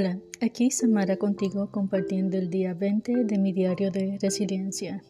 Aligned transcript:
Hola, 0.00 0.16
aquí 0.40 0.70
Samara 0.70 1.16
contigo 1.16 1.72
compartiendo 1.72 2.36
el 2.36 2.50
día 2.50 2.72
20 2.72 3.24
de 3.24 3.36
mi 3.36 3.52
diario 3.52 3.90
de 3.90 4.16
resiliencia. 4.22 5.02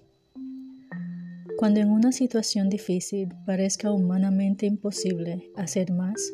Cuando 1.58 1.80
en 1.80 1.90
una 1.90 2.10
situación 2.10 2.70
difícil 2.70 3.28
parezca 3.44 3.92
humanamente 3.92 4.64
imposible 4.64 5.52
hacer 5.56 5.92
más, 5.92 6.32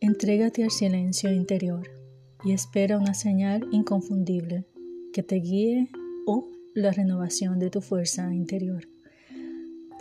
entrégate 0.00 0.64
al 0.64 0.70
silencio 0.70 1.32
interior 1.32 1.88
y 2.44 2.52
espera 2.52 2.98
una 2.98 3.14
señal 3.14 3.66
inconfundible 3.72 4.66
que 5.14 5.22
te 5.22 5.36
guíe 5.36 5.88
o 6.26 6.50
la 6.74 6.92
renovación 6.92 7.58
de 7.58 7.70
tu 7.70 7.80
fuerza 7.80 8.34
interior. 8.34 8.86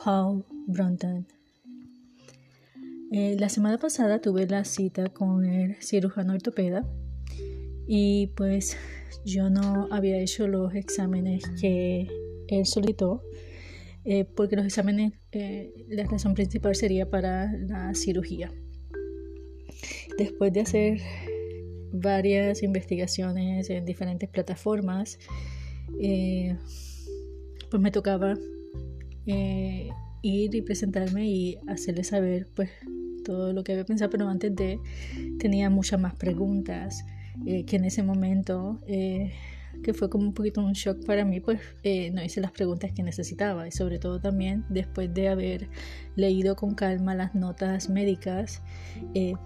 Paul 0.04 0.44
Brunton 0.68 1.26
eh, 3.14 3.38
la 3.40 3.48
semana 3.48 3.78
pasada 3.78 4.20
tuve 4.20 4.46
la 4.46 4.66
cita 4.66 5.08
con 5.08 5.46
el 5.46 5.82
cirujano 5.82 6.34
ortopeda 6.34 6.86
y 7.94 8.28
pues 8.38 8.78
yo 9.26 9.50
no 9.50 9.90
había 9.92 10.18
hecho 10.18 10.48
los 10.48 10.74
exámenes 10.76 11.44
que 11.60 12.08
él 12.48 12.66
solicitó 12.66 13.22
eh, 14.06 14.24
porque 14.24 14.56
los 14.56 14.66
exámenes, 14.66 15.12
eh, 15.34 15.74
la 15.90 16.06
razón 16.06 16.34
principal 16.34 16.74
sería 16.74 17.10
para 17.10 17.52
la 17.52 17.94
cirugía. 17.94 18.50
Después 20.18 20.54
de 20.54 20.62
hacer 20.62 21.02
varias 21.92 22.64
investigaciones 22.64 23.70
en 23.70 23.84
diferentes 23.84 24.30
plataformas, 24.30 25.20
eh, 26.00 26.56
pues 27.70 27.82
me 27.84 27.92
tocaba 27.92 28.38
ir 29.26 30.56
y 30.56 30.62
presentarme 30.62 31.28
y 31.28 31.58
hacerle 31.68 32.06
saber 32.06 32.48
pues 32.56 32.70
todo 33.26 33.52
lo 33.52 33.66
que 33.66 33.74
había 33.74 33.86
pensado, 33.86 34.12
pero 34.12 34.30
antes 34.30 34.56
de 34.56 34.80
tenía 35.40 35.70
muchas 35.70 36.00
más 36.00 36.16
preguntas. 36.16 37.04
Eh, 37.46 37.66
que 37.66 37.78
en 37.78 37.86
ese 37.86 38.04
momento, 38.04 38.80
eh, 38.88 39.32
que 39.84 39.94
fue 39.94 40.10
como 40.10 40.26
un 40.26 40.34
poquito 40.34 40.62
un 40.62 40.74
shock 40.74 41.06
para 41.06 41.26
mí, 41.26 41.40
pues 41.40 41.60
eh, 41.84 42.12
no 42.12 42.24
hice 42.24 42.40
las 42.42 42.52
preguntas 42.52 42.92
que 42.92 43.04
necesitaba 43.04 43.68
y 43.68 43.72
sobre 43.72 44.00
todo 44.00 44.20
también 44.20 44.66
después 44.70 45.14
de 45.14 45.30
haber 45.30 45.70
leído 46.16 46.56
con 46.56 46.76
calma 46.76 47.16
las 47.16 47.34
notas 47.34 47.90
médicas, 47.90 48.62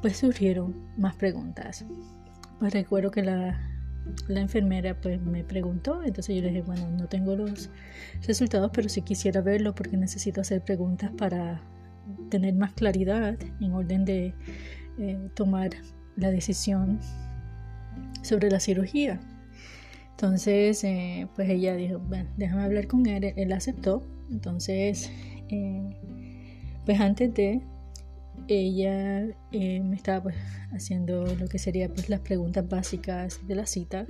pues 0.02 0.18
surgieron 0.18 0.76
más 0.98 1.16
preguntas. 1.16 1.86
Pues 2.60 2.74
recuerdo 2.74 3.12
que 3.12 3.22
la, 3.22 3.62
la 4.28 4.42
enfermera 4.42 5.00
pues 5.00 5.22
me 5.22 5.44
preguntó, 5.44 6.04
entonces 6.04 6.36
yo 6.36 6.42
le 6.42 6.50
dije, 6.50 6.62
bueno, 6.64 6.90
no 6.92 7.08
tengo 7.08 7.36
los 7.36 7.70
resultados, 8.28 8.72
pero 8.74 8.90
sí 8.90 9.04
quisiera 9.04 9.42
verlo 9.42 9.74
porque 9.74 9.96
necesito 9.96 10.42
hacer 10.42 10.62
preguntas 10.64 11.12
para 11.18 11.62
tener 12.30 12.56
más 12.56 12.74
claridad 12.74 13.38
en 13.62 13.72
orden 13.72 14.06
de 14.06 14.34
tomar 15.34 15.72
la 16.16 16.32
decisión 16.32 17.00
sobre 18.26 18.50
la 18.50 18.60
cirugía. 18.60 19.20
Entonces, 20.16 20.82
eh, 20.86 21.28
pues 21.36 21.50
ella 21.50 21.76
dijo, 21.76 22.00
bueno, 22.00 22.30
déjame 22.38 22.64
hablar 22.64 22.88
con 22.88 23.06
él, 23.06 23.34
él 23.36 23.52
aceptó. 23.52 24.02
Entonces, 24.32 25.12
eh, 25.50 25.98
pues 26.86 27.02
antes 27.02 27.34
de, 27.34 27.62
ella 28.48 29.28
eh, 29.52 29.80
me 29.82 29.96
estaba 29.96 30.24
pues, 30.24 30.36
haciendo 30.72 31.26
lo 31.36 31.48
que 31.48 31.58
sería 31.58 31.90
pues 31.90 32.10
las 32.10 32.22
preguntas 32.22 32.68
básicas 32.68 33.46
de 33.46 33.56
la 33.56 33.66
cita. 33.66 34.08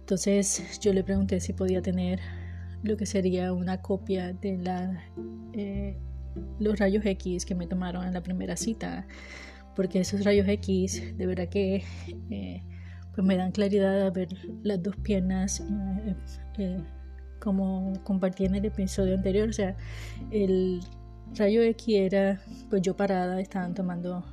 Entonces 0.00 0.78
yo 0.80 0.94
le 0.94 1.04
pregunté 1.04 1.40
si 1.40 1.52
podía 1.52 1.82
tener 1.82 2.20
lo 2.82 2.96
que 2.96 3.06
sería 3.06 3.52
una 3.52 3.82
copia 3.82 4.32
de 4.32 4.58
la, 4.58 5.02
los 6.58 6.78
rayos 6.78 7.04
X 7.04 7.44
que 7.44 7.54
me 7.54 7.66
tomaron 7.66 8.06
en 8.06 8.12
la 8.14 8.22
primera 8.22 8.56
cita, 8.56 9.06
porque 9.76 10.00
esos 10.00 10.24
rayos 10.24 10.46
X 10.48 11.16
de 11.16 11.26
verdad 11.26 11.48
que 11.48 11.82
pues 13.14 13.26
me 13.26 13.36
dan 13.36 13.52
claridad 13.52 14.06
a 14.06 14.10
ver 14.10 14.28
las 14.62 14.82
dos 14.82 14.96
piernas 14.96 15.60
eh, 15.60 16.14
eh, 16.58 16.78
como 17.40 17.92
compartí 18.04 18.44
en 18.44 18.54
el 18.54 18.64
episodio 18.64 19.14
anterior. 19.14 19.48
O 19.48 19.52
sea, 19.52 19.76
el 20.30 20.80
rayo 21.34 21.62
X 21.62 21.94
era 21.96 22.40
pues 22.70 22.82
yo 22.82 22.96
parada, 22.96 23.40
estaban 23.40 23.74
tomando 23.74 24.24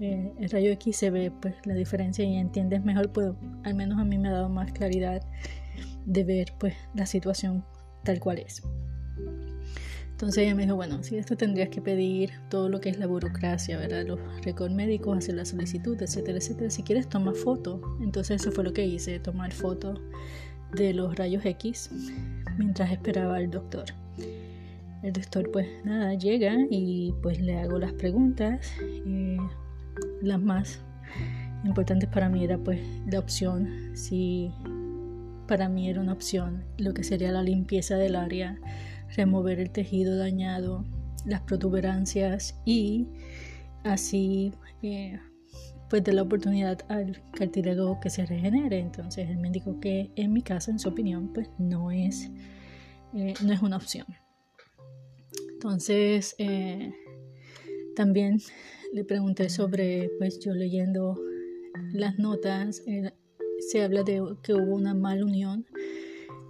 eh, 0.00 0.32
el 0.40 0.50
rayo 0.50 0.72
X 0.72 0.96
se 0.96 1.10
ve 1.10 1.30
pues 1.40 1.54
la 1.64 1.74
diferencia 1.74 2.24
y 2.24 2.36
entiendes 2.36 2.84
mejor, 2.84 3.12
pues 3.12 3.32
al 3.62 3.74
menos 3.74 3.98
a 3.98 4.04
mí 4.04 4.18
me 4.18 4.28
ha 4.28 4.32
dado 4.32 4.48
más 4.48 4.72
claridad 4.72 5.22
de 6.04 6.24
ver 6.24 6.52
pues 6.58 6.74
la 6.94 7.06
situación 7.06 7.64
tal 8.02 8.20
cual 8.20 8.38
es. 8.38 8.62
Entonces 10.14 10.44
ella 10.44 10.54
me 10.54 10.62
dijo, 10.62 10.76
bueno, 10.76 11.02
si 11.02 11.16
esto 11.16 11.36
tendrías 11.36 11.70
que 11.70 11.82
pedir 11.82 12.30
todo 12.48 12.68
lo 12.68 12.80
que 12.80 12.88
es 12.88 13.00
la 13.00 13.08
burocracia, 13.08 13.76
¿verdad? 13.76 14.06
Los 14.06 14.20
récords 14.44 14.72
médicos, 14.72 15.18
hacer 15.18 15.34
la 15.34 15.44
solicitud, 15.44 16.00
etcétera, 16.00 16.38
etcétera. 16.38 16.70
Si 16.70 16.84
quieres, 16.84 17.08
toma 17.08 17.34
foto. 17.34 17.80
Entonces 18.00 18.40
eso 18.40 18.52
fue 18.52 18.62
lo 18.62 18.72
que 18.72 18.86
hice, 18.86 19.18
tomar 19.18 19.52
foto 19.52 20.00
de 20.72 20.94
los 20.94 21.16
rayos 21.16 21.44
X 21.44 21.90
mientras 22.56 22.92
esperaba 22.92 23.38
al 23.38 23.50
doctor. 23.50 23.86
El 25.02 25.12
doctor 25.12 25.50
pues 25.50 25.66
nada, 25.84 26.14
llega 26.14 26.58
y 26.70 27.12
pues 27.20 27.40
le 27.40 27.58
hago 27.58 27.80
las 27.80 27.92
preguntas. 27.94 28.72
Eh, 28.80 29.36
las 30.22 30.40
más 30.40 30.78
importantes 31.64 32.08
para 32.08 32.28
mí 32.28 32.44
era 32.44 32.56
pues 32.56 32.78
la 33.10 33.18
opción, 33.18 33.90
si 33.94 34.52
para 35.48 35.68
mí 35.68 35.90
era 35.90 36.00
una 36.00 36.12
opción, 36.12 36.62
lo 36.78 36.94
que 36.94 37.02
sería 37.02 37.32
la 37.32 37.42
limpieza 37.42 37.96
del 37.96 38.14
área 38.14 38.60
remover 39.16 39.60
el 39.60 39.70
tejido 39.70 40.16
dañado, 40.16 40.84
las 41.24 41.42
protuberancias 41.42 42.60
y 42.64 43.08
así 43.84 44.52
eh, 44.82 45.18
pues 45.88 46.02
de 46.04 46.12
la 46.12 46.22
oportunidad 46.22 46.80
al 46.88 47.22
cartílago 47.32 48.00
que 48.00 48.10
se 48.10 48.26
regenere. 48.26 48.78
Entonces 48.78 49.28
el 49.28 49.38
médico 49.38 49.80
que 49.80 50.10
en 50.16 50.32
mi 50.32 50.42
caso, 50.42 50.70
en 50.70 50.78
su 50.78 50.88
opinión, 50.88 51.32
pues 51.32 51.48
no 51.58 51.90
es, 51.90 52.30
eh, 53.14 53.34
no 53.42 53.52
es 53.52 53.62
una 53.62 53.76
opción. 53.76 54.06
Entonces 55.52 56.34
eh, 56.38 56.92
también 57.96 58.40
le 58.92 59.04
pregunté 59.04 59.48
sobre, 59.48 60.10
pues 60.18 60.38
yo 60.40 60.52
leyendo 60.52 61.18
las 61.92 62.18
notas, 62.18 62.82
se 63.60 63.82
habla 63.82 64.02
de 64.02 64.22
que 64.42 64.54
hubo 64.54 64.74
una 64.74 64.94
mala 64.94 65.24
unión 65.24 65.66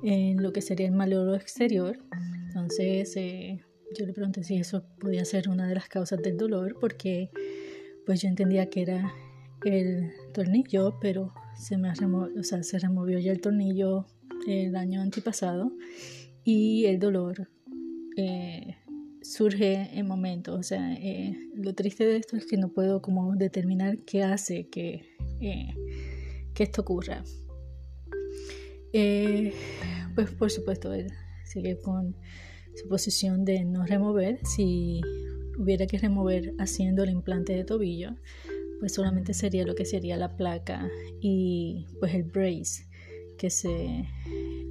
en 0.03 0.43
lo 0.43 0.53
que 0.53 0.61
sería 0.61 0.87
el 0.87 0.93
maloro 0.93 1.35
exterior 1.35 1.99
entonces 2.55 3.17
eh, 3.17 3.65
yo 3.99 4.07
le 4.07 4.13
pregunté 4.13 4.45
si 4.45 4.55
eso 4.55 4.85
podía 5.01 5.25
ser 5.25 5.49
una 5.49 5.67
de 5.67 5.75
las 5.75 5.89
causas 5.89 6.23
del 6.23 6.37
dolor 6.37 6.77
porque 6.81 7.29
pues 8.07 8.23
yo 8.23 8.29
entendía 8.29 8.71
que 8.71 8.83
era 8.83 9.13
el 9.65 10.13
tornillo, 10.33 10.97
pero 11.01 11.35
se 11.57 11.77
me 11.77 11.91
o 11.91 12.43
sea, 12.45 12.63
se 12.63 12.79
removió 12.79 13.19
ya 13.19 13.33
el 13.33 13.41
tornillo 13.41 14.07
el 14.47 14.77
año 14.77 15.01
antipasado 15.01 15.73
y 16.45 16.85
el 16.85 17.01
dolor 17.01 17.49
eh, 18.17 18.77
surge 19.21 19.91
en 19.93 20.07
momentos. 20.07 20.57
O 20.57 20.63
sea, 20.63 20.95
eh, 20.95 21.37
lo 21.57 21.75
triste 21.75 22.07
de 22.07 22.19
esto 22.19 22.37
es 22.37 22.47
que 22.47 22.57
no 22.57 22.69
puedo 22.69 23.03
como 23.03 23.35
determinar 23.35 23.99
qué 24.07 24.23
hace 24.23 24.69
que, 24.69 25.03
que 25.41 26.63
esto 26.63 26.83
ocurra. 26.83 27.25
pues 28.93 30.31
por 30.39 30.53
supuesto, 30.53 30.95
él 30.95 31.11
sigue 31.45 31.79
con 31.81 32.17
su 32.75 32.89
posición 32.89 33.45
de 33.45 33.65
no 33.65 33.85
remover. 33.87 34.39
Si 34.45 35.01
hubiera 35.59 35.87
que 35.87 35.99
remover 35.99 36.55
haciendo 36.59 37.05
el 37.05 37.11
implante 37.11 37.55
de 37.55 37.65
tobillo, 37.65 38.11
pues 38.81 38.95
solamente 38.95 39.35
sería 39.35 39.65
lo 39.65 39.75
que 39.75 39.85
sería 39.85 40.17
la 40.17 40.37
placa 40.37 40.89
y 41.21 41.87
pues 42.01 42.15
el 42.15 42.25
brace, 42.25 42.87
que 43.39 43.51
se 43.51 44.07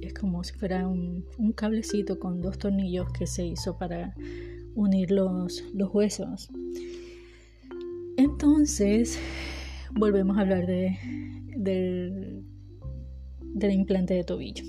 es 0.02 0.14
como 0.14 0.44
si 0.44 0.52
fuera 0.54 0.86
un, 0.86 1.24
cablecito 1.56 2.18
con 2.18 2.40
dos 2.40 2.58
tornillos 2.58 3.10
que 3.12 3.26
se 3.26 3.46
hizo 3.46 3.78
para 3.78 4.14
unir 4.74 5.10
los, 5.10 5.64
los 5.72 5.92
huesos. 5.94 6.50
Entonces, 8.16 9.18
volvemos 9.92 10.36
a 10.36 10.42
hablar 10.42 10.66
de, 10.66 10.98
del, 11.56 12.44
del 13.40 13.72
implante 13.72 14.14
de 14.14 14.24
tobillo. 14.24 14.64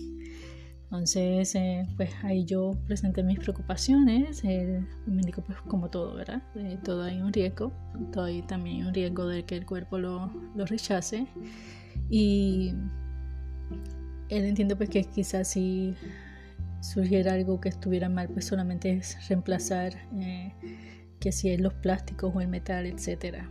Entonces, 0.96 1.54
eh, 1.56 1.86
pues 1.98 2.10
ahí 2.24 2.46
yo 2.46 2.72
presenté 2.88 3.22
mis 3.22 3.38
preocupaciones. 3.38 4.46
El 4.46 4.88
médico, 5.06 5.44
pues 5.46 5.60
como 5.68 5.90
todo, 5.90 6.16
¿verdad? 6.16 6.42
Eh, 6.56 6.80
todo 6.86 7.04
hay 7.04 7.20
un 7.20 7.34
riesgo, 7.34 7.74
todo 8.14 8.24
hay 8.24 8.42
también 8.44 8.88
un 8.88 8.94
riesgo 8.94 9.28
de 9.28 9.44
que 9.44 9.58
el 9.58 9.66
cuerpo 9.66 9.98
lo, 9.98 10.32
lo 10.56 10.66
rechace. 10.66 11.28
Y 12.10 12.74
él 14.30 14.46
entiende 14.46 14.78
pues 14.78 14.90
que 14.90 15.04
quizás 15.04 15.50
si 15.50 15.96
surgiera 16.80 17.34
algo 17.34 17.60
que 17.60 17.68
estuviera 17.68 18.08
mal, 18.08 18.30
pues 18.30 18.46
solamente 18.46 18.92
es 18.92 19.28
reemplazar 19.28 19.96
eh, 20.18 20.54
que 21.20 21.34
si 21.34 21.50
es 21.50 21.60
los 21.60 21.74
plásticos 21.74 22.34
o 22.34 22.40
el 22.40 22.48
metal, 22.48 22.86
etc. 22.86 23.44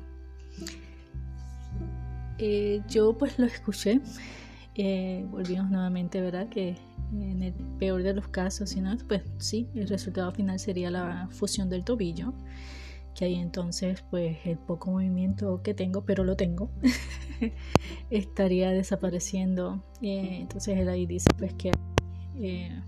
yo 2.89 3.19
pues 3.19 3.39
lo 3.39 3.45
escuché. 3.45 4.01
Volvimos 5.31 5.71
nuevamente, 5.71 6.21
¿verdad? 6.21 6.49
Que 6.49 6.77
en 7.13 7.43
el 7.43 7.53
peor 7.79 8.03
de 8.03 8.15
los 8.15 8.29
casos, 8.29 8.71
si 8.71 8.81
no, 8.81 8.97
pues 9.07 9.23
sí, 9.39 9.69
el 9.75 9.89
resultado 9.89 10.33
final 10.33 10.59
sería 10.59 10.91
la 10.91 11.29
fusión 11.31 11.71
del 11.71 11.85
tobillo. 11.85 12.33
que 13.15 13.27
ahí 13.27 13.37
entonces 13.37 14.03
pues 14.11 14.39
el 14.45 14.59
poco 14.59 14.91
movimiento 14.91 15.63
que 15.63 15.73
tengo, 15.75 16.05
pero 16.05 16.25
lo 16.25 16.37
tengo, 16.37 16.71
estaría 18.11 18.71
desapareciendo. 18.71 19.85
Eh, 20.03 20.39
entonces 20.41 20.77
él 20.79 20.89
ahí 20.89 21.07
dice 21.07 21.29
pues 21.39 21.55
que 21.55 21.71
hay 22.35 22.83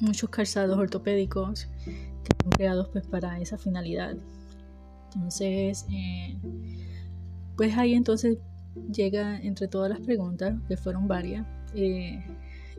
muchos 0.00 0.28
calzados 0.30 0.78
ortopédicos 0.78 1.68
que 1.84 2.42
son 2.42 2.50
creados 2.50 2.88
pues 2.88 3.06
para 3.06 3.40
esa 3.40 3.56
finalidad. 3.56 4.16
Entonces, 5.14 5.86
pues 7.56 7.76
ahí 7.76 7.94
entonces 7.94 8.38
llega 8.92 9.38
entre 9.40 9.68
todas 9.68 9.90
las 9.90 10.00
preguntas, 10.00 10.54
que 10.68 10.76
fueron 10.76 11.08
varias, 11.08 11.46
eh, 11.74 12.24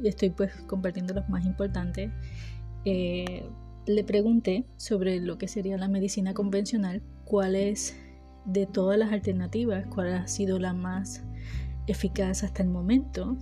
y 0.01 0.07
estoy 0.07 0.31
pues 0.31 0.53
compartiendo 0.67 1.13
las 1.13 1.29
más 1.29 1.45
importantes, 1.45 2.11
eh, 2.85 3.45
le 3.85 4.03
pregunté 4.03 4.65
sobre 4.77 5.19
lo 5.19 5.37
que 5.37 5.47
sería 5.47 5.77
la 5.77 5.87
medicina 5.87 6.33
convencional, 6.33 7.01
cuál 7.25 7.55
es 7.55 7.95
de 8.45 8.65
todas 8.65 8.97
las 8.97 9.11
alternativas, 9.11 9.85
cuál 9.87 10.13
ha 10.13 10.27
sido 10.27 10.59
la 10.59 10.73
más 10.73 11.23
eficaz 11.87 12.43
hasta 12.43 12.63
el 12.63 12.69
momento. 12.69 13.37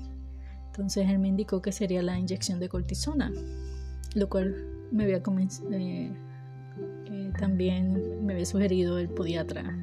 Entonces 0.67 1.09
él 1.09 1.19
me 1.19 1.27
indicó 1.27 1.61
que 1.61 1.71
sería 1.71 2.01
la 2.01 2.17
inyección 2.17 2.59
de 2.59 2.69
cortisona, 2.69 3.31
lo 4.15 4.29
cual 4.29 4.55
me 4.91 5.03
había 5.03 5.21
eh, 5.71 6.11
también 7.37 8.25
me 8.25 8.33
había 8.33 8.45
sugerido 8.45 8.97
el 8.97 9.09
podiatra. 9.09 9.77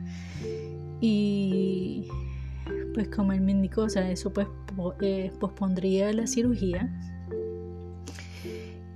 Pues 2.96 3.08
como 3.08 3.34
él 3.34 3.42
me 3.42 3.52
indicó, 3.52 3.82
o 3.82 3.90
sea, 3.90 4.10
eso 4.10 4.32
pues 4.32 4.48
eh, 5.02 5.30
pospondría 5.38 6.10
la 6.14 6.26
cirugía. 6.26 6.88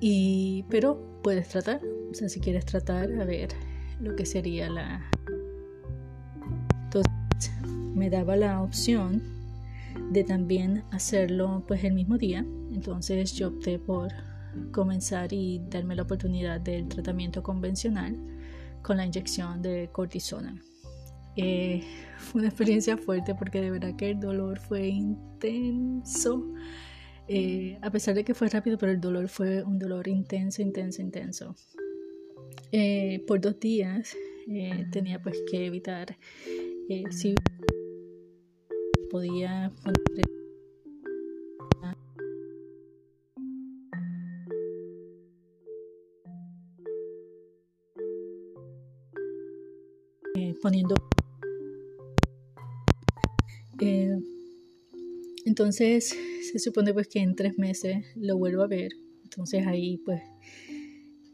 Y, 0.01 0.65
pero 0.71 1.21
puedes 1.23 1.49
tratar, 1.49 1.83
o 2.11 2.15
sea, 2.15 2.31
si 2.31 2.41
quieres 2.41 2.65
tratar, 2.65 3.13
a 3.13 3.27
ver 3.27 3.51
lo 4.01 4.17
que 4.17 4.25
sería 4.25 4.71
la... 4.71 5.05
Entonces 6.85 7.53
me 7.95 8.09
daba 8.09 8.37
la 8.37 8.63
opción 8.63 9.23
de 10.11 10.25
también 10.25 10.83
hacerlo 10.93 11.63
pues 11.69 11.85
el 11.85 11.93
mismo 11.93 12.17
día. 12.17 12.39
Entonces 12.73 13.35
yo 13.35 13.49
opté 13.49 13.79
por 13.79 14.09
comenzar 14.73 15.31
y 15.35 15.61
darme 15.69 15.95
la 15.95 16.05
oportunidad 16.05 16.59
del 16.59 16.89
tratamiento 16.89 17.43
convencional 17.43 18.17
con 18.81 18.97
la 18.97 19.05
inyección 19.05 19.61
de 19.61 19.91
cortisona. 19.93 20.59
Eh, 21.37 21.83
fue 22.19 22.41
una 22.41 22.49
experiencia 22.49 22.97
fuerte 22.97 23.35
porque 23.35 23.61
de 23.61 23.71
verdad 23.71 23.97
que 23.97 24.11
el 24.11 24.21
dolor 24.21 24.59
fue 24.59 24.89
intenso. 24.89 26.53
Eh, 27.29 27.79
a 27.83 27.91
pesar 27.91 28.15
de 28.15 28.25
que 28.25 28.35
fue 28.35 28.49
rápido, 28.49 28.77
pero 28.77 28.93
el 28.93 29.01
dolor 29.01 29.29
fue 29.29 29.63
un 29.63 29.79
dolor 29.79 30.09
intenso, 30.09 30.63
intenso, 30.63 31.01
intenso. 31.01 31.55
Eh, 32.73 33.25
por 33.27 33.41
dos 33.41 33.59
días 33.61 34.17
tenía 34.91 35.23
pues 35.23 35.41
que 35.49 35.67
evitar 35.67 36.17
si 37.11 37.35
podía 39.11 39.73
poniendo 50.63 50.95
eh, 53.81 54.19
entonces 55.47 56.15
se 56.53 56.59
supone 56.59 56.93
pues 56.93 57.09
que 57.09 57.21
en 57.21 57.35
tres 57.35 57.59
meses 57.59 58.05
lo 58.15 58.37
vuelvo 58.37 58.63
a 58.63 58.67
ver. 58.67 58.93
Entonces 59.25 59.67
ahí 59.67 59.99
pues 60.05 60.21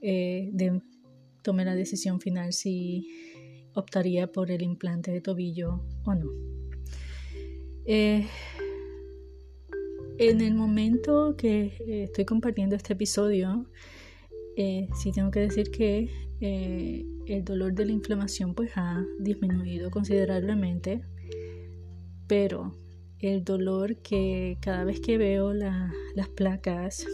eh, 0.00 0.52
tomé 1.43 1.64
la 1.64 1.75
decisión 1.75 2.20
final 2.20 2.52
si 2.52 3.08
optaría 3.75 4.31
por 4.31 4.50
el 4.50 4.62
implante 4.62 5.11
de 5.11 5.20
tobillo 5.20 5.82
o 6.05 6.14
no. 6.14 6.31
Eh, 7.84 8.26
en 10.19 10.40
el 10.40 10.55
momento 10.55 11.37
que 11.37 12.05
estoy 12.05 12.25
compartiendo 12.25 12.75
este 12.75 12.94
episodio, 12.94 13.67
sí 14.56 15.12
tengo 15.12 15.31
que 15.31 15.40
decir 15.40 15.70
que 15.70 16.08
el 17.26 17.44
dolor 17.44 17.75
de 17.75 17.87
la 17.87 17.93
inflamación 17.93 18.55
pues 18.55 18.73
ha 18.76 19.05
disminuido 19.19 19.90
considerablemente 19.90 21.02
pero 22.26 22.73
el 23.20 23.44
dolor 23.44 23.96
que 24.02 24.58
cada 24.61 24.84
vez 24.84 25.00
que 25.00 25.19
veo 25.19 25.52
las 25.52 26.28
placas 26.37 27.06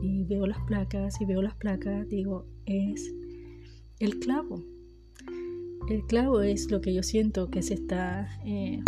y 0.00 0.24
veo 0.24 0.46
las 0.46 0.58
placas 0.66 1.20
y 1.20 1.24
veo 1.24 1.40
las 1.40 1.54
placas, 1.54 2.08
digo, 2.08 2.46
es 2.66 3.12
el 3.98 4.18
clavo. 4.18 4.62
El 5.88 6.04
clavo 6.06 6.42
es 6.42 6.70
lo 6.70 6.80
que 6.80 6.92
yo 6.92 7.02
siento 7.02 7.48
que 7.50 7.62
se 7.62 7.74
está 7.74 8.28
eh, 8.44 8.82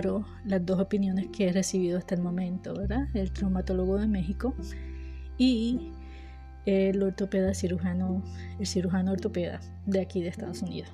las 0.00 0.64
dos 0.64 0.80
opiniones 0.80 1.28
que 1.28 1.48
he 1.48 1.52
recibido 1.52 1.98
hasta 1.98 2.14
el 2.14 2.22
momento, 2.22 2.74
¿verdad? 2.74 3.08
El 3.14 3.32
traumatólogo 3.32 3.98
de 3.98 4.06
México 4.06 4.54
y 5.36 5.92
el 6.66 7.02
ortopeda 7.02 7.54
cirujano, 7.54 8.22
el 8.58 8.66
cirujano 8.66 9.12
ortopeda 9.12 9.60
de 9.86 10.00
aquí 10.00 10.22
de 10.22 10.28
Estados 10.28 10.62
Unidos. 10.62 10.90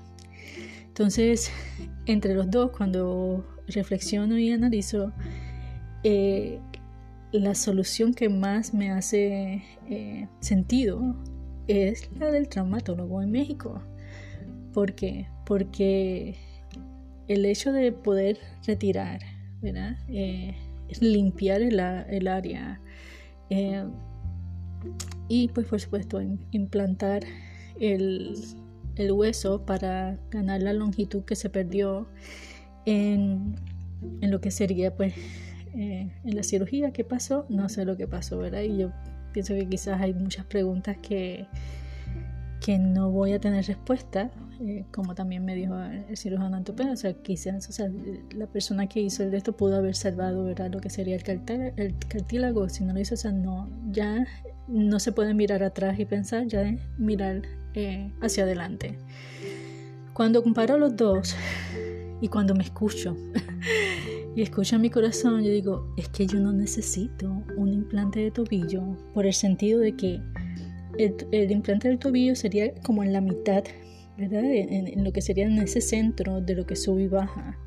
Entonces, 0.87 1.51
entre 2.07 2.35
los 2.35 2.51
dos, 2.51 2.71
cuando 2.71 3.45
reflexiono 3.67 4.39
y 4.39 4.53
analizo, 4.53 5.13
eh, 6.05 6.61
la 7.33 7.57
solución 7.57 8.15
que 8.15 8.29
más 8.29 8.75
me 8.75 8.93
hace 8.93 9.65
eh, 9.89 10.29
sentido 10.39 11.17
es 11.67 12.09
la 12.19 12.31
del 12.31 12.49
traumatólogo 12.49 13.23
en 13.23 13.33
México. 13.33 13.83
¿Por 14.73 14.95
qué? 14.95 15.27
Porque 15.45 16.37
el 17.29 17.45
hecho 17.47 17.73
de 17.73 17.93
poder 17.93 18.39
retirar, 18.67 19.21
¿verdad? 19.63 19.97
Eh, 20.09 20.55
limpiar 21.01 21.63
el, 21.63 21.81
área 22.29 22.81
eh, 23.51 23.85
y 25.29 25.49
pues 25.49 25.67
por 25.67 25.81
supuesto 25.81 26.23
implantar 26.51 27.25
el, 27.81 28.35
hueso 29.11 29.65
para 29.65 30.19
ganar 30.31 30.63
la 30.63 30.73
longitud 30.73 31.25
que 31.25 31.35
se 31.35 31.51
perdió 31.51 32.07
en, 32.85 33.57
lo 34.21 34.41
que 34.41 34.51
sería 34.51 34.95
pues 34.95 35.15
eh, 35.75 36.13
en 36.25 36.37
la 36.37 36.43
cirugía. 36.43 36.93
¿qué 36.93 37.03
pasó 37.03 37.47
no 37.49 37.69
sé 37.69 37.85
lo 37.85 37.97
que 37.97 38.07
pasó 38.07 38.39
verdad 38.39 38.63
y 38.63 38.77
yo 38.77 38.93
pienso 39.33 39.55
que 39.55 39.69
quizás 39.69 40.01
hay 40.01 40.15
muchas 40.15 40.45
preguntas 40.45 40.97
que 40.99 41.47
que 42.65 42.79
no 42.79 43.11
voy 43.11 43.35
a 43.35 43.39
tener 43.39 43.67
respuesta 43.67 44.31
eh, 44.59 44.87
como 44.91 45.15
también 45.15 45.45
me 45.45 45.55
dijo 45.55 45.79
el 45.79 46.17
cirujano 46.17 46.57
ortopeda, 46.57 46.93
o 46.93 46.97
sea, 46.97 47.13
quizás 47.13 47.69
o 47.69 47.73
sea, 47.73 47.91
la 48.35 48.47
persona 48.47 48.87
que 48.87 49.01
hizo 49.01 49.23
esto 49.25 49.55
pudo 49.55 49.77
haber 49.77 49.95
salvado 49.95 50.45
¿verdad? 50.45 50.71
lo 50.73 50.81
que 50.81 50.89
sería 50.89 51.15
el, 51.15 51.73
el 51.77 51.95
cartílago, 52.09 52.71
si 52.71 52.83
no 52.83 52.95
lo 52.95 53.01
hizo, 53.01 53.17
o 53.17 53.19
sea, 53.19 53.33
no, 53.33 53.69
ya 53.91 54.27
no 54.67 54.99
se 54.99 55.13
puede 55.13 55.35
mirar 55.35 55.63
atrás 55.63 56.01
y 56.01 56.07
pensar, 56.07 56.47
ya 56.47 56.63
es 56.63 56.81
mirar 56.97 57.43
eh, 57.75 58.11
hacia 58.23 58.45
adelante. 58.45 58.97
Cuando 60.15 60.43
comparo 60.43 60.79
los 60.79 60.97
dos 60.97 61.37
y 62.23 62.29
cuando 62.29 62.55
me 62.55 62.65
escucho 62.65 63.15
y 64.37 64.41
escucho 64.41 64.79
mi 64.79 64.89
corazón, 64.89 65.43
yo 65.43 65.51
digo, 65.51 65.93
es 65.99 66.09
que 66.09 66.27
yo 66.27 66.41
no 66.41 66.53
necesito 66.53 67.43
un 67.59 67.75
implante 67.75 68.21
de 68.21 68.31
tobillo 68.31 68.97
por 69.13 69.27
el 69.27 69.35
sentido 69.35 69.81
de 69.81 69.95
que 69.95 70.23
el, 70.99 71.15
el 71.33 71.51
implante 71.51 71.89
del 71.89 71.99
tobillo 71.99 72.35
sería 72.35 72.73
como 72.83 73.03
en 73.03 73.13
la 73.13 73.21
mitad 73.21 73.65
¿verdad? 74.17 74.45
En, 74.45 75.05
lo 75.05 75.13
que 75.13 75.23
sería 75.23 75.47
en 75.47 75.59
ese 75.59 75.81
centro 75.81 76.41
de 76.41 76.55
lo 76.55 76.67
que 76.67 76.77
sube 76.77 77.05
y 77.05 77.09
baja. 77.09 77.59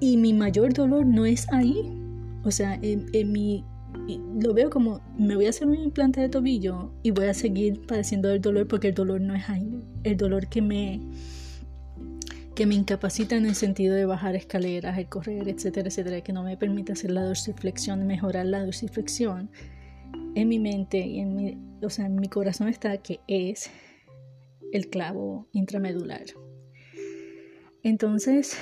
Y 0.00 0.16
mi 0.16 0.32
mayor 0.32 0.72
dolor 0.72 1.06
no 1.06 1.26
es 1.26 1.46
ahí. 1.52 1.76
O 2.42 2.50
sea, 2.50 2.78
en, 2.82 3.32
mi, 3.32 3.64
lo 4.42 4.52
veo 4.52 4.70
como 4.70 5.00
me 5.16 5.36
voy 5.36 5.46
a 5.46 5.50
hacer 5.50 5.68
un 5.68 5.76
implante 5.76 6.20
de 6.20 6.28
tobillo 6.28 6.92
y 7.02 7.10
voy 7.10 7.26
a 7.26 7.34
seguir 7.34 7.86
padeciendo 7.86 8.28
del 8.28 8.40
dolor 8.40 8.66
porque 8.66 8.88
el 8.88 8.94
dolor 8.94 9.20
no 9.20 9.34
es 9.34 9.48
ahí. 9.48 9.80
El 10.02 10.16
dolor 10.16 10.48
que 10.48 10.62
me 10.62 11.00
que 12.54 12.66
me 12.66 12.76
incapacita 12.76 13.34
en 13.34 13.46
el 13.46 13.56
sentido 13.56 13.96
de 13.96 14.06
bajar 14.06 14.36
escaleras, 14.36 14.96
el 14.96 15.08
correr, 15.08 15.48
etcétera, 15.48 15.88
etcétera, 15.88 16.20
que 16.20 16.32
no 16.32 16.44
me 16.44 16.56
permite 16.56 16.92
hacer 16.92 17.10
la 17.10 17.24
dorsiflexión, 17.24 18.06
mejorar 18.06 18.46
la 18.46 18.64
dorsiflexión, 18.64 19.50
en 20.34 20.48
mi 20.48 20.58
mente 20.58 20.98
y 20.98 21.20
en 21.20 21.34
mi, 21.34 21.58
o 21.82 21.90
sea, 21.90 22.06
en 22.06 22.16
mi 22.16 22.28
corazón 22.28 22.68
está 22.68 22.98
que 22.98 23.20
es 23.28 23.70
el 24.72 24.88
clavo 24.88 25.48
intramedular. 25.52 26.24
Entonces, 27.82 28.56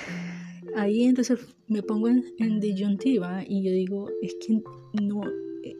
ahí 0.76 1.04
entonces 1.04 1.38
me 1.68 1.82
pongo 1.82 2.08
en, 2.08 2.60
disyuntiva 2.60 3.44
y 3.46 3.62
yo 3.62 3.72
digo, 3.72 4.10
es 4.20 4.34
que 4.44 4.60
no, 5.00 5.22
eh, 5.64 5.76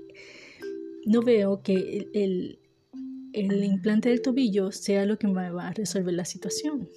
no 1.07 1.23
veo 1.23 1.63
que 1.63 2.09
el, 2.15 2.59
el, 3.33 3.65
implante 3.65 4.09
del 4.09 4.23
tobillo 4.23 4.73
sea 4.73 5.05
lo 5.05 5.19
que 5.19 5.27
me 5.27 5.51
va 5.51 5.69
a 5.69 5.73
resolver 5.73 6.15
la 6.15 6.25
situación. 6.25 6.89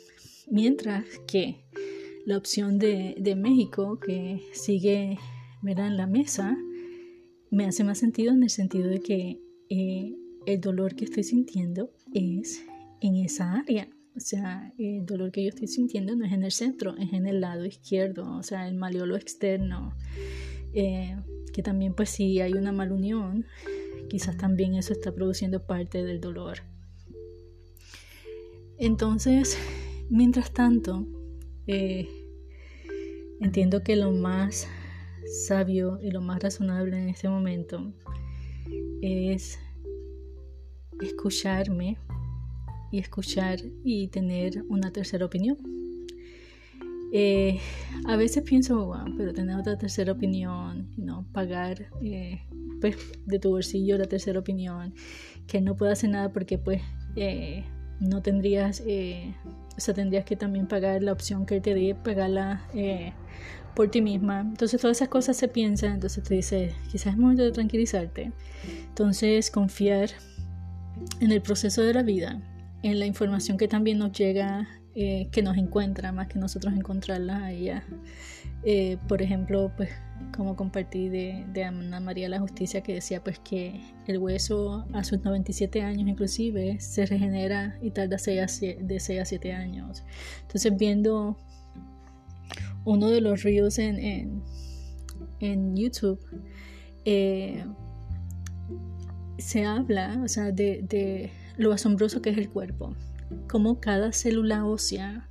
Mientras 0.49 1.05
que 1.27 1.65
la 2.25 2.37
opción 2.37 2.77
de, 2.77 3.15
de 3.17 3.35
México 3.35 3.99
que 3.99 4.41
sigue 4.53 5.17
en 5.63 5.97
la 5.97 6.07
mesa, 6.07 6.57
me 7.51 7.65
hace 7.65 7.83
más 7.83 7.97
sentido 7.97 8.33
en 8.33 8.43
el 8.43 8.49
sentido 8.49 8.89
de 8.89 8.99
que 8.99 9.39
eh, 9.69 10.15
el 10.45 10.61
dolor 10.61 10.95
que 10.95 11.05
estoy 11.05 11.23
sintiendo 11.23 11.91
es 12.13 12.65
en 13.01 13.15
esa 13.15 13.53
área. 13.53 13.87
O 14.15 14.19
sea, 14.19 14.73
el 14.77 15.05
dolor 15.05 15.31
que 15.31 15.43
yo 15.43 15.49
estoy 15.49 15.67
sintiendo 15.67 16.15
no 16.15 16.25
es 16.25 16.31
en 16.31 16.43
el 16.43 16.51
centro, 16.51 16.95
es 16.97 17.11
en 17.11 17.27
el 17.27 17.41
lado 17.41 17.65
izquierdo, 17.65 18.37
o 18.37 18.43
sea, 18.43 18.67
el 18.67 18.75
maleolo 18.75 19.15
externo. 19.17 19.93
Eh, 20.73 21.15
que 21.53 21.63
también 21.63 21.93
pues 21.93 22.09
si 22.09 22.41
hay 22.41 22.53
una 22.53 22.71
malunión, 22.71 23.45
quizás 24.09 24.37
también 24.37 24.75
eso 24.75 24.93
está 24.93 25.13
produciendo 25.13 25.65
parte 25.65 26.03
del 26.03 26.19
dolor. 26.19 26.59
Entonces, 28.77 29.57
mientras 30.09 30.51
tanto, 30.51 31.07
eh, 31.67 32.09
entiendo 33.39 33.83
que 33.83 33.95
lo 33.95 34.11
más 34.11 34.67
sabio 35.25 35.99
y 36.01 36.11
lo 36.11 36.21
más 36.21 36.41
razonable 36.41 36.97
en 36.97 37.09
este 37.09 37.29
momento 37.29 37.93
es 39.01 39.59
escucharme 41.01 41.97
y 42.91 42.99
escuchar 42.99 43.59
y 43.83 44.07
tener 44.07 44.63
una 44.69 44.91
tercera 44.91 45.25
opinión. 45.25 45.57
Eh, 47.11 47.59
a 48.07 48.15
veces 48.15 48.43
pienso, 48.43 48.93
pero 49.17 49.33
tener 49.33 49.57
otra 49.57 49.77
tercera 49.77 50.11
opinión, 50.11 50.91
¿no? 50.97 51.25
pagar 51.31 51.89
eh, 52.01 52.41
pues, 52.81 52.97
de 53.25 53.39
tu 53.39 53.51
bolsillo 53.51 53.97
la 53.97 54.05
tercera 54.05 54.39
opinión, 54.39 54.93
que 55.47 55.61
no 55.61 55.75
puedo 55.75 55.91
hacer 55.91 56.09
nada 56.09 56.33
porque 56.33 56.57
pues 56.57 56.81
eh, 57.15 57.63
no 57.99 58.21
tendrías, 58.21 58.81
o 58.81 59.79
sea, 59.79 59.93
tendrías 59.93 60.25
que 60.25 60.35
también 60.35 60.67
pagar 60.67 61.03
la 61.03 61.13
opción 61.13 61.45
que 61.45 61.61
te 61.61 61.73
dé, 61.73 61.95
pagarla 61.95 62.67
por 63.75 63.91
ti 63.91 64.01
misma. 64.01 64.41
Entonces 64.41 64.79
todas 64.81 64.97
esas 64.97 65.09
cosas 65.09 65.37
se 65.37 65.47
piensan, 65.47 65.93
entonces 65.93 66.23
te 66.23 66.33
dice, 66.33 66.73
quizás 66.91 67.13
es 67.13 67.17
momento 67.17 67.43
de 67.43 67.51
tranquilizarte. 67.51 68.31
Entonces 68.87 69.51
confiar 69.51 70.09
en 71.19 71.31
el 71.31 71.41
proceso 71.41 71.81
de 71.81 71.93
la 71.93 72.03
vida, 72.03 72.41
en 72.81 72.99
la 72.99 73.05
información 73.05 73.57
que 73.57 73.67
también 73.67 73.99
nos 73.99 74.11
llega, 74.13 74.67
eh, 74.95 75.27
que 75.31 75.41
nos 75.41 75.57
encuentra, 75.57 76.11
más 76.11 76.27
que 76.27 76.39
nosotros 76.39 76.73
encontrarla 76.73 77.43
a 77.43 77.51
ella. 77.51 77.83
Eh, 78.63 78.97
por 79.07 79.21
ejemplo, 79.21 79.71
pues 79.75 79.89
como 80.35 80.55
compartí 80.55 81.09
de, 81.09 81.45
de, 81.51 81.63
Ana 81.65 81.99
María 81.99 82.29
la 82.29 82.39
Justicia 82.39 82.81
que 82.81 82.93
decía 82.93 83.23
pues 83.23 83.37
que 83.39 83.81
el 84.07 84.17
hueso 84.17 84.87
a 84.93 85.03
sus 85.03 85.23
97 85.23 85.81
años 85.81 86.07
inclusive 86.07 86.79
se 86.79 87.05
regenera 87.05 87.77
y 87.81 87.91
tarda 87.91 88.15
de 88.15 88.99
6 88.99 89.21
a 89.21 89.25
7 89.25 89.53
años. 89.53 90.03
Entonces 90.41 90.75
viendo 90.77 91.37
uno 92.85 93.09
de 93.09 93.19
los 93.19 93.43
ríos 93.43 93.79
en, 93.79 94.41
en, 95.39 95.75
YouTube, 95.75 96.19
eh, 97.03 97.65
se 99.37 99.65
habla 99.65 100.21
o 100.23 100.27
sea, 100.27 100.51
de, 100.51 101.31
lo 101.57 101.73
asombroso 101.73 102.21
que 102.21 102.29
es 102.29 102.37
el 102.37 102.49
cuerpo, 102.49 102.95
como 103.49 103.79
cada 103.79 104.13
célula 104.13 104.65
ósea, 104.65 105.27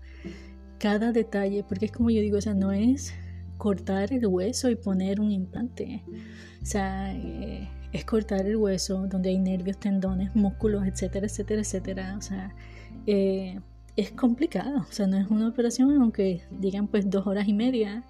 cada 0.78 1.12
detalle, 1.12 1.64
porque 1.66 1.86
es 1.86 1.92
como 1.92 2.10
yo 2.10 2.20
digo, 2.20 2.38
o 2.38 2.40
sea, 2.40 2.54
no 2.54 2.72
es 2.72 3.14
cortar 3.56 4.12
el 4.12 4.26
hueso 4.26 4.68
y 4.68 4.76
poner 4.76 5.20
un 5.20 5.30
implante, 5.30 6.02
o 6.60 6.66
sea, 6.66 7.14
eh, 7.14 7.70
es 7.92 8.04
cortar 8.04 8.46
el 8.46 8.56
hueso 8.56 9.06
donde 9.06 9.30
hay 9.30 9.38
nervios, 9.38 9.78
tendones, 9.78 10.34
músculos, 10.34 10.84
etcétera, 10.86 11.26
etcétera, 11.26 11.60
etcétera, 11.60 12.16
o 12.18 12.20
sea, 12.20 12.54
eh, 13.06 13.60
es 13.96 14.10
complicado, 14.10 14.84
o 14.88 14.92
sea, 14.92 15.06
no 15.06 15.16
es 15.16 15.28
una 15.30 15.48
operación, 15.48 16.00
aunque 16.00 16.42
digan 16.50 16.88
pues 16.88 17.08
dos 17.08 17.26
horas 17.26 17.46
y 17.46 17.52
media, 17.52 18.04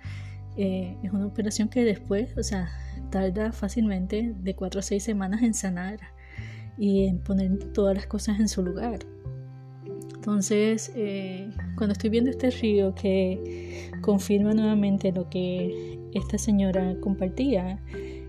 eh, 0.57 0.97
es 1.03 1.13
una 1.13 1.27
operación 1.27 1.69
que 1.69 1.85
después, 1.85 2.37
o 2.39 2.43
sea, 2.43 2.71
tarda 3.11 3.53
fácilmente 3.53 4.35
de 4.39 4.55
cuatro 4.55 4.81
a 4.81 4.83
seis 4.83 5.03
semanas 5.03 5.43
en 5.43 5.53
sanar 5.53 6.01
y 6.79 7.07
en 7.07 7.19
poner 7.19 7.73
todas 7.73 7.95
las 7.97 8.07
cosas 8.07 8.41
en 8.41 8.49
su 8.49 8.63
lugar. 8.63 9.01
Entonces, 10.15 10.91
eh, 10.95 11.51
cuando 11.77 11.93
estoy 11.93 12.09
viendo 12.09 12.31
este 12.31 12.51
río 12.51 12.95
que 12.95 13.91
confirma 14.01 14.55
nuevamente 14.55 15.13
lo 15.13 15.29
que 15.29 15.99
esta 16.15 16.39
señora 16.39 16.97
compartía, 17.01 17.79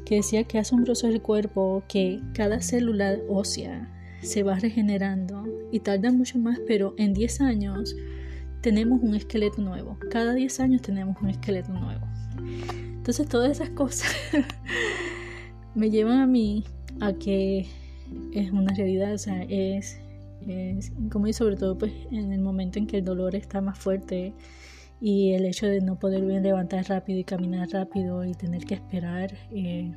que 0.05 0.15
decía 0.15 0.43
que 0.43 0.59
asombroso 0.59 1.07
el 1.07 1.21
cuerpo, 1.21 1.83
que 1.87 2.19
cada 2.33 2.61
célula 2.61 3.17
ósea 3.29 3.94
se 4.25 4.43
va 4.43 4.55
regenerando 4.55 5.45
y 5.71 5.79
tarda 5.79 6.11
mucho 6.11 6.37
más, 6.39 6.59
pero 6.67 6.93
en 6.97 7.13
10 7.13 7.41
años 7.41 7.95
tenemos 8.61 9.01
un 9.01 9.15
esqueleto 9.15 9.61
nuevo. 9.61 9.97
Cada 10.09 10.33
10 10.33 10.59
años 10.59 10.81
tenemos 10.81 11.15
un 11.21 11.29
esqueleto 11.29 11.71
nuevo. 11.71 12.05
Entonces 12.69 13.27
todas 13.27 13.51
esas 13.51 13.69
cosas 13.69 14.11
me 15.75 15.89
llevan 15.89 16.19
a 16.19 16.27
mí 16.27 16.63
a 17.01 17.13
que 17.13 17.67
es 18.33 18.51
una 18.51 18.73
realidad, 18.73 19.13
o 19.13 19.17
sea, 19.17 19.43
es, 19.43 19.99
es 20.47 20.91
como 21.11 21.27
y 21.27 21.33
sobre 21.33 21.55
todo 21.55 21.77
pues 21.77 21.91
en 22.11 22.31
el 22.31 22.41
momento 22.41 22.79
en 22.79 22.87
que 22.87 22.97
el 22.97 23.05
dolor 23.05 23.35
está 23.35 23.61
más 23.61 23.77
fuerte 23.77 24.33
y 25.01 25.33
el 25.33 25.45
hecho 25.45 25.67
de 25.67 25.81
no 25.81 25.99
poder 25.99 26.23
levantar 26.23 26.85
rápido 26.87 27.19
y 27.19 27.23
caminar 27.23 27.69
rápido 27.69 28.25
y 28.25 28.33
tener 28.33 28.65
que 28.65 28.75
esperar, 28.75 29.33
eh, 29.51 29.91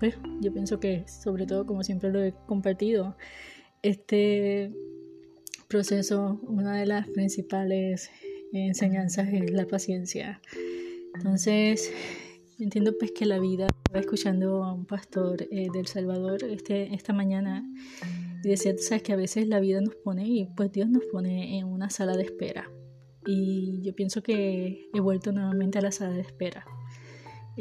pues 0.00 0.16
yo 0.40 0.52
pienso 0.52 0.80
que 0.80 1.04
sobre 1.06 1.46
todo 1.46 1.66
como 1.66 1.84
siempre 1.84 2.10
lo 2.10 2.22
he 2.22 2.34
compartido, 2.46 3.16
este 3.82 4.72
proceso, 5.68 6.40
una 6.42 6.76
de 6.76 6.86
las 6.86 7.08
principales 7.08 8.10
enseñanzas 8.52 9.28
es 9.28 9.52
la 9.52 9.66
paciencia. 9.66 10.40
Entonces, 11.14 11.92
entiendo 12.58 12.96
pues 12.98 13.12
que 13.12 13.26
la 13.26 13.38
vida, 13.38 13.68
estaba 13.84 14.00
escuchando 14.00 14.64
a 14.64 14.72
un 14.72 14.86
pastor 14.86 15.42
eh, 15.50 15.68
del 15.72 15.86
Salvador 15.86 16.42
este, 16.44 16.94
esta 16.94 17.12
mañana 17.12 17.64
y 18.42 18.48
decía, 18.48 18.74
sabes 18.78 19.02
que 19.02 19.12
a 19.12 19.16
veces 19.16 19.46
la 19.48 19.60
vida 19.60 19.80
nos 19.80 19.94
pone 19.96 20.26
y 20.26 20.48
pues 20.56 20.72
Dios 20.72 20.88
nos 20.88 21.04
pone 21.06 21.58
en 21.58 21.66
una 21.66 21.90
sala 21.90 22.16
de 22.16 22.24
espera. 22.24 22.70
Y 23.26 23.80
yo 23.82 23.94
pienso 23.94 24.22
que 24.22 24.88
he 24.94 25.00
vuelto 25.00 25.30
nuevamente 25.30 25.78
a 25.78 25.82
la 25.82 25.92
sala 25.92 26.14
de 26.14 26.22
espera. 26.22 26.64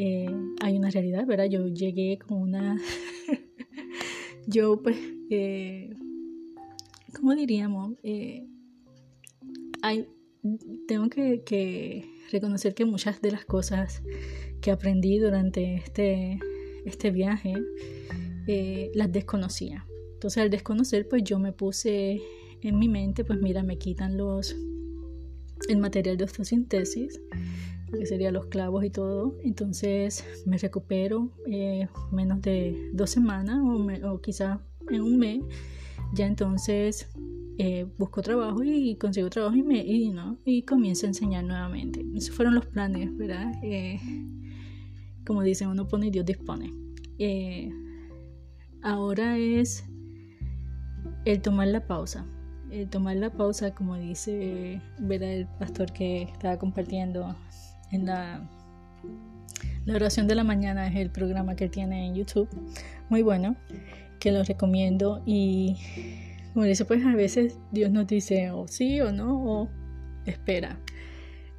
Eh, 0.02 0.34
hay 0.62 0.78
una 0.78 0.90
realidad, 0.90 1.26
¿verdad? 1.26 1.46
Yo 1.46 1.68
llegué 1.68 2.18
con 2.20 2.42
una... 2.42 2.80
yo 4.48 4.82
pues... 4.82 4.98
Eh, 5.30 5.94
¿cómo 7.14 7.36
diríamos? 7.36 7.94
Eh, 8.04 8.48
hay, 9.82 10.08
tengo 10.88 11.10
que, 11.10 12.06
reconocer 12.32 12.74
que 12.74 12.86
muchas 12.86 13.22
de 13.22 13.32
las 13.32 13.46
cosas 13.46 14.02
que 14.62 14.72
aprendí 14.72 15.18
durante 15.18 15.76
este, 15.76 16.40
este 16.86 17.12
viaje 17.12 17.54
eh, 18.48 18.92
las 18.94 19.12
desconocía. 19.12 19.86
Entonces 20.14 20.44
al 20.44 20.50
desconocer, 20.50 21.08
pues 21.08 21.24
yo 21.24 21.40
me 21.40 21.54
puse 21.54 22.22
en 22.62 22.78
mi 22.78 22.90
mente, 22.90 23.24
pues 23.24 23.40
mira, 23.42 23.64
me 23.64 23.78
quitan 23.78 24.18
los 24.18 24.56
el 25.68 25.78
material 25.78 26.18
de 26.18 26.24
osteosíntesis, 26.24 27.20
que 27.92 28.06
serían 28.06 28.34
los 28.34 28.48
clavos 28.48 28.84
y 28.84 28.90
todo. 28.90 29.36
Entonces 29.44 30.26
me 30.46 30.58
recupero 30.58 31.32
eh, 31.48 31.88
menos 32.12 32.42
de 32.42 32.92
dos 32.94 33.10
semanas 33.10 33.60
o, 33.60 34.12
o 34.12 34.22
quizás 34.22 34.60
en 34.90 35.02
un 35.02 35.18
mes 35.18 35.42
ya 36.14 36.26
entonces 36.26 37.10
eh, 37.58 37.86
busco 37.98 38.22
trabajo 38.22 38.64
y 38.64 38.96
consigo 38.96 39.30
trabajo 39.30 39.56
y, 39.56 39.64
me, 39.64 39.84
¿no? 40.14 40.40
y 40.46 40.64
comienzo 40.64 41.06
a 41.06 41.10
enseñar 41.10 41.44
nuevamente. 41.44 42.04
Esos 42.16 42.36
fueron 42.36 42.56
los 42.56 42.66
planes, 42.66 43.16
¿verdad? 43.18 43.52
Eh, 43.62 44.00
como 45.26 45.44
dicen, 45.44 45.68
uno 45.68 45.88
pone 45.88 46.08
y 46.08 46.12
Dios 46.12 46.26
dispone. 46.26 46.74
Ahora 48.82 49.38
es 49.38 49.84
el 51.26 51.42
tomar 51.42 51.68
la 51.68 51.86
pausa. 51.86 52.26
El 52.72 52.90
tomar 52.90 53.18
la 53.18 53.32
pausa, 53.32 53.74
como 53.74 53.98
dice 53.98 54.82
¿verdad? 55.00 55.34
el 55.34 55.48
pastor 55.60 55.92
que 55.92 56.24
estaba 56.24 56.58
compartiendo 56.58 57.36
en 57.92 58.06
la, 58.06 58.50
la 59.86 59.96
oración 59.96 60.28
de 60.28 60.36
la 60.36 60.44
mañana, 60.44 60.88
es 60.88 60.96
el 60.96 61.12
programa 61.12 61.56
que 61.56 61.70
tiene 61.70 62.08
en 62.08 62.16
YouTube. 62.16 62.50
Muy 63.10 63.22
bueno 63.22 63.56
que 64.20 64.32
los 64.32 64.48
recomiendo 64.48 65.24
y 65.26 65.78
como 66.54 66.66
dice, 66.66 66.86
pues 66.86 67.06
a 67.06 67.16
veces 67.16 67.58
Dios 67.72 67.92
nos 67.92 68.08
dice 68.08 68.52
o 68.52 68.68
sí 68.68 69.00
o 69.02 69.12
no 69.12 69.44
o 69.44 69.70
espera. 70.26 70.80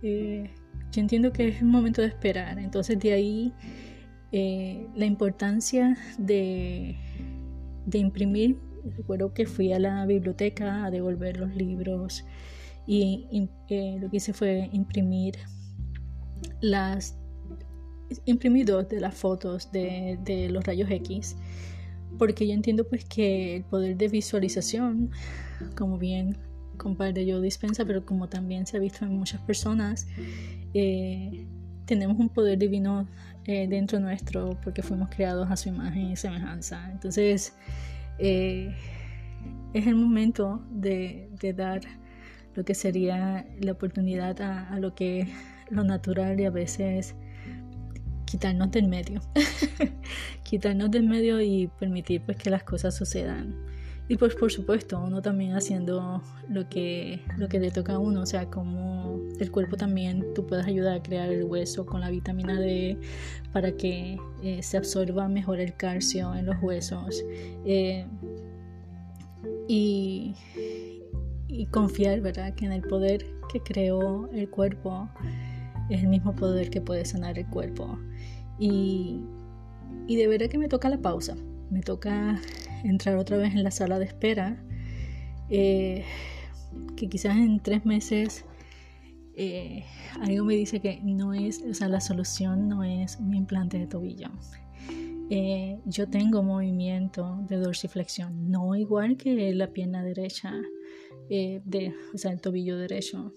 Eh, 0.03 0.51
yo 0.93 1.01
entiendo 1.01 1.33
que 1.33 1.49
es 1.49 1.63
un 1.63 1.71
momento 1.71 2.03
de 2.03 2.09
esperar, 2.09 2.59
entonces 2.59 2.99
de 2.99 3.13
ahí 3.13 3.53
eh, 4.33 4.87
la 4.95 5.07
importancia 5.07 5.97
de, 6.19 6.97
de 7.87 7.99
imprimir. 7.99 8.59
Recuerdo 8.97 9.33
que 9.35 9.47
fui 9.47 9.73
a 9.73 9.79
la 9.79 10.07
biblioteca 10.07 10.85
a 10.85 10.91
devolver 10.91 11.39
los 11.39 11.55
libros 11.55 12.25
y 12.87 13.49
eh, 13.69 13.99
lo 14.01 14.11
que 14.11 14.17
hice 14.17 14.33
fue 14.33 14.69
imprimir 14.73 15.37
las 16.61 17.17
imprimí 18.25 18.65
dos 18.65 18.89
de 18.89 19.01
las 19.01 19.15
fotos 19.15 19.71
de, 19.73 20.19
de 20.25 20.49
los 20.49 20.65
rayos 20.65 20.91
X 20.91 21.37
porque 22.19 22.47
yo 22.47 22.53
entiendo 22.53 22.85
pues 22.85 23.05
que 23.05 23.57
el 23.57 23.65
poder 23.65 23.97
de 23.97 24.09
visualización, 24.09 25.11
como 25.77 25.99
bien 25.99 26.37
compadre 26.77 27.27
yo 27.27 27.41
dispensa, 27.41 27.85
pero 27.85 28.05
como 28.05 28.29
también 28.29 28.67
se 28.67 28.77
ha 28.77 28.81
visto 28.81 29.05
en 29.05 29.17
muchas 29.17 29.41
personas, 29.43 30.07
eh, 30.75 31.47
tenemos 31.85 32.19
un 32.19 32.29
poder 32.29 32.59
divino 32.59 33.09
eh, 33.45 33.67
dentro 33.69 34.01
nuestro 34.01 34.59
porque 34.63 34.83
fuimos 34.83 35.09
creados 35.09 35.51
a 35.51 35.57
su 35.57 35.69
imagen 35.69 36.11
y 36.11 36.17
semejanza. 36.17 36.91
Entonces, 36.91 37.55
es 38.19 39.87
el 39.87 39.95
momento 39.95 40.63
de, 40.71 41.31
dar 41.57 41.81
lo 42.55 42.65
que 42.65 42.75
sería 42.75 43.47
la 43.61 43.73
oportunidad 43.73 44.41
a, 44.43 44.69
a 44.69 44.79
lo 44.79 44.95
que 44.95 45.27
lo 45.71 45.85
natural 45.85 46.39
y 46.41 46.45
a 46.45 46.51
veces 46.51 47.15
quitarnos 48.25 48.71
del 48.71 48.89
medio, 48.89 49.21
quitarnos 50.45 50.91
del 50.91 51.05
medio 51.05 51.41
y 51.41 51.69
permitir 51.79 52.23
pues 52.25 52.37
que 52.37 52.51
las 52.51 52.63
cosas 52.63 52.95
sucedan. 52.95 53.55
Y 54.09 54.17
pues 54.17 54.35
por 54.35 54.51
supuesto, 54.51 55.01
uno 55.01 55.23
también 55.23 55.53
haciendo 55.53 56.21
lo 56.49 56.69
que, 56.69 57.23
lo 57.39 57.49
que 57.49 57.61
le 57.61 57.71
toca 57.71 57.95
a 57.95 57.99
uno, 57.99 58.23
o 58.23 58.27
sea, 58.27 58.47
como 58.47 59.21
el 59.39 59.53
cuerpo 59.53 59.77
también, 59.77 60.35
tú 60.35 60.45
puedes 60.49 60.67
ayudar 60.67 60.97
a 60.97 61.03
crear 61.03 61.31
el 61.31 61.45
hueso 61.45 61.87
con 61.87 62.01
la 62.01 62.11
vitamina 62.11 62.59
D 62.59 62.99
para 63.53 63.71
que 63.71 64.19
eh, 64.43 64.63
se 64.65 64.77
absorba 64.77 65.29
mejor 65.29 65.61
el 65.61 65.77
calcio 65.77 66.35
en 66.35 66.47
los 66.47 66.57
huesos. 66.61 67.23
Eh, 67.65 68.05
y, 69.69 70.35
y 71.47 71.67
confiar, 71.67 72.21
¿verdad? 72.21 72.53
Que 72.55 72.65
en 72.65 72.73
el 72.73 72.83
poder 72.83 73.25
que 73.53 73.61
creó 73.61 74.29
el 74.33 74.51
cuerpo 74.51 75.09
es 75.91 76.03
el 76.03 76.09
mismo 76.09 76.35
poder 76.35 76.71
que 76.71 76.81
puede 76.81 77.05
sanar 77.05 77.39
el 77.39 77.47
cuerpo. 77.47 77.99
Y, 78.59 79.21
y 80.07 80.17
de 80.17 80.27
verdad 80.27 80.49
que 80.49 80.59
me 80.59 80.69
toca 80.69 80.89
la 80.89 80.99
pausa, 80.99 81.37
me 81.71 81.81
toca 81.81 82.41
entrar 82.85 83.17
otra 83.17 83.37
vez 83.37 83.55
en 83.55 83.63
la 83.63 83.71
sala 83.71 83.99
de 83.99 84.07
espera, 84.07 84.63
eh, 85.49 86.05
que 86.97 87.09
quizás 87.09 87.37
en 87.37 87.61
tres 87.61 87.85
meses 87.85 88.45
eh, 89.35 89.85
algo 90.21 90.45
me 90.45 90.55
dice 90.55 90.81
que 90.81 91.01
no 91.03 91.35
es, 91.35 91.63
o 91.69 91.75
sea, 91.75 91.89
la 91.89 92.01
solución 92.01 92.69
no 92.69 92.85
es 92.85 93.17
un 93.17 93.35
implante 93.35 93.79
de 93.79 93.87
tobillo. 93.87 94.29
Eh, 95.33 95.79
yo 95.87 96.09
tengo 96.09 96.43
movimiento 96.43 97.39
de 97.49 97.57
dorsiflexión, 97.57 98.51
no 98.51 98.75
igual 98.75 99.17
que 99.17 99.55
la 99.55 99.69
pierna 99.69 100.03
derecha, 100.03 100.55
de, 101.29 101.95
o 102.13 102.19
sea, 102.19 102.33
el 102.33 102.41
tobillo 102.41 102.77
derecho, 102.77 103.33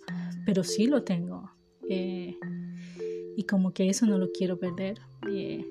pero 0.48 0.64
sí 0.64 0.88
lo 0.88 1.04
tengo. 1.04 1.52
Eh, 1.90 2.38
y 3.36 3.44
como 3.44 3.74
que 3.74 3.90
eso 3.90 4.06
no 4.06 4.18
lo 4.18 4.32
quiero 4.32 4.60
perder. 4.60 5.00
Eh, 5.30 5.66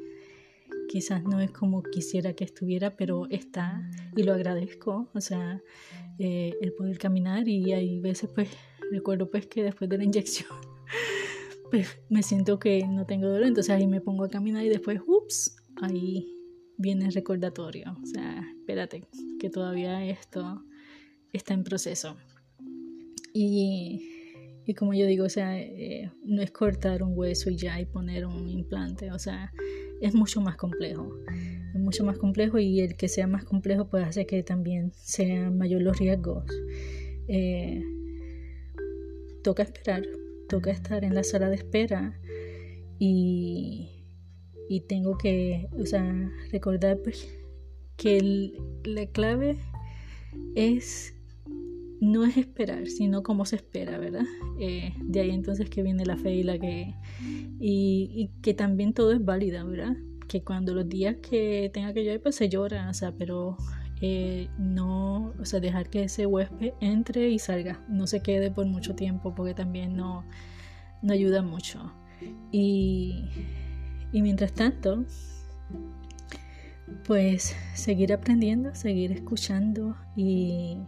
quizás 0.88 1.22
no 1.24 1.40
es 1.40 1.50
como 1.50 1.82
quisiera 1.82 2.34
que 2.34 2.44
estuviera, 2.44 2.96
pero 2.96 3.26
está 3.30 3.90
y 4.16 4.22
lo 4.22 4.32
agradezco. 4.32 5.08
O 5.14 5.20
sea, 5.20 5.62
eh, 6.18 6.54
el 6.60 6.72
poder 6.72 6.98
caminar 6.98 7.48
y 7.48 7.72
hay 7.72 8.00
veces 8.00 8.30
pues 8.34 8.48
recuerdo 8.90 9.30
pues 9.30 9.46
que 9.46 9.62
después 9.62 9.88
de 9.88 9.96
la 9.96 10.04
inyección 10.04 10.50
pues 11.70 11.88
me 12.10 12.22
siento 12.22 12.58
que 12.58 12.86
no 12.86 13.06
tengo 13.06 13.28
dolor, 13.28 13.46
entonces 13.46 13.70
ahí 13.70 13.86
me 13.86 14.02
pongo 14.02 14.24
a 14.24 14.28
caminar 14.28 14.64
y 14.64 14.68
después, 14.68 15.00
ups, 15.06 15.56
ahí 15.80 16.36
viene 16.76 17.06
el 17.06 17.14
recordatorio. 17.14 17.96
O 18.02 18.06
sea, 18.06 18.46
espérate, 18.58 19.06
que 19.38 19.48
todavía 19.48 20.04
esto 20.04 20.62
está 21.32 21.54
en 21.54 21.64
proceso. 21.64 22.16
Y 23.32 24.11
y 24.64 24.74
como 24.74 24.94
yo 24.94 25.06
digo, 25.06 25.24
o 25.24 25.28
sea, 25.28 25.58
eh, 25.58 26.10
no 26.24 26.42
es 26.42 26.50
cortar 26.50 27.02
un 27.02 27.16
hueso 27.16 27.50
y 27.50 27.56
ya 27.56 27.80
y 27.80 27.86
poner 27.86 28.26
un 28.26 28.48
implante, 28.48 29.10
o 29.10 29.18
sea, 29.18 29.52
es 30.00 30.14
mucho 30.14 30.40
más 30.40 30.56
complejo. 30.56 31.08
Es 31.74 31.80
mucho 31.80 32.04
más 32.04 32.18
complejo 32.18 32.58
y 32.58 32.80
el 32.80 32.96
que 32.96 33.08
sea 33.08 33.26
más 33.26 33.44
complejo 33.44 33.88
puede 33.88 34.04
hacer 34.04 34.26
que 34.26 34.42
también 34.42 34.92
sean 34.94 35.56
mayores 35.58 35.84
los 35.84 35.98
riesgos. 35.98 36.44
Eh, 37.28 37.82
toca 39.42 39.62
esperar, 39.62 40.02
toca 40.48 40.70
estar 40.70 41.04
en 41.04 41.14
la 41.14 41.24
sala 41.24 41.48
de 41.48 41.56
espera 41.56 42.18
y, 42.98 44.04
y 44.68 44.80
tengo 44.82 45.16
que, 45.18 45.68
o 45.78 45.86
sea, 45.86 46.30
recordar 46.50 46.98
pues, 47.02 47.28
que 47.96 48.52
la 48.84 49.06
clave 49.06 49.56
es 50.54 51.14
no 52.02 52.24
es 52.24 52.36
esperar, 52.36 52.88
sino 52.88 53.22
cómo 53.22 53.44
se 53.44 53.54
espera, 53.54 53.96
¿verdad? 53.96 54.24
Eh, 54.58 54.92
de 55.00 55.20
ahí 55.20 55.30
entonces 55.30 55.70
que 55.70 55.84
viene 55.84 56.04
la 56.04 56.16
fe 56.16 56.34
y 56.34 56.42
la 56.42 56.58
que... 56.58 56.96
Y, 57.60 58.32
que 58.42 58.54
también 58.54 58.92
todo 58.92 59.12
es 59.12 59.24
válida, 59.24 59.62
¿verdad? 59.62 59.96
Que 60.26 60.42
cuando 60.42 60.74
los 60.74 60.88
días 60.88 61.18
que 61.22 61.70
tenga 61.72 61.92
que 61.94 62.04
llorar, 62.04 62.20
pues 62.20 62.34
se 62.34 62.48
llora, 62.48 62.90
o 62.90 62.94
sea, 62.94 63.12
pero 63.16 63.56
eh, 64.00 64.48
no, 64.58 65.32
o 65.38 65.44
sea, 65.44 65.60
dejar 65.60 65.90
que 65.90 66.02
ese 66.02 66.26
huésped 66.26 66.72
entre 66.80 67.30
y 67.30 67.38
salga, 67.38 67.84
no 67.88 68.08
se 68.08 68.20
quede 68.20 68.50
por 68.50 68.66
mucho 68.66 68.96
tiempo, 68.96 69.32
porque 69.36 69.54
también 69.54 69.94
no, 69.94 70.24
no 71.02 71.12
ayuda 71.12 71.40
mucho. 71.42 71.92
Y, 72.50 73.26
y 74.10 74.22
mientras 74.22 74.52
tanto, 74.54 75.04
pues 77.06 77.54
seguir 77.74 78.12
aprendiendo, 78.12 78.74
seguir 78.74 79.12
escuchando 79.12 79.96
y 80.16 80.78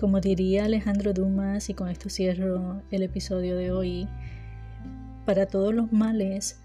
como 0.00 0.18
diría 0.18 0.64
Alejandro 0.64 1.12
Dumas, 1.12 1.68
y 1.68 1.74
con 1.74 1.90
esto 1.90 2.08
cierro 2.08 2.80
el 2.90 3.02
episodio 3.02 3.54
de 3.54 3.70
hoy, 3.70 4.08
para 5.26 5.44
todos 5.44 5.74
los 5.74 5.92
males 5.92 6.58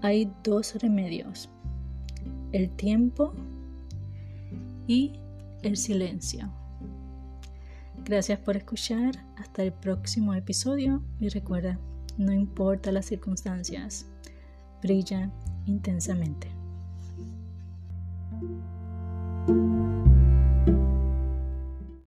hay 0.00 0.32
dos 0.42 0.74
remedios, 0.80 1.50
el 2.52 2.70
tiempo 2.70 3.34
y 4.86 5.12
el 5.62 5.76
silencio. 5.76 6.50
Gracias 8.06 8.38
por 8.38 8.56
escuchar, 8.56 9.22
hasta 9.36 9.62
el 9.62 9.74
próximo 9.74 10.32
episodio 10.32 11.02
y 11.20 11.28
recuerda, 11.28 11.78
no 12.16 12.32
importa 12.32 12.90
las 12.90 13.04
circunstancias, 13.04 14.06
brilla 14.80 15.30
intensamente. 15.66 16.48